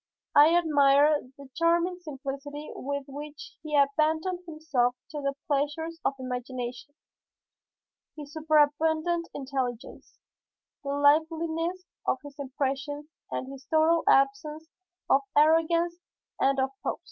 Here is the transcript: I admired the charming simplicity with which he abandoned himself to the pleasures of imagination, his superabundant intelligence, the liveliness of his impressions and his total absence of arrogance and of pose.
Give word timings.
I 0.35 0.57
admired 0.57 1.31
the 1.37 1.49
charming 1.53 1.99
simplicity 1.99 2.71
with 2.73 3.03
which 3.07 3.55
he 3.61 3.75
abandoned 3.77 4.39
himself 4.47 4.95
to 5.11 5.21
the 5.21 5.35
pleasures 5.45 5.99
of 6.03 6.15
imagination, 6.17 6.95
his 8.17 8.33
superabundant 8.33 9.29
intelligence, 9.35 10.17
the 10.83 10.89
liveliness 10.93 11.85
of 12.07 12.17
his 12.23 12.35
impressions 12.39 13.11
and 13.29 13.51
his 13.51 13.65
total 13.67 14.03
absence 14.09 14.67
of 15.07 15.21
arrogance 15.37 15.99
and 16.39 16.59
of 16.59 16.71
pose. 16.81 16.97